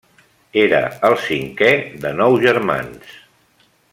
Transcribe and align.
Era 0.61 0.79
el 1.09 1.17
cinquè 1.25 1.69
de 2.07 2.15
nou 2.23 2.39
germans. 2.47 3.15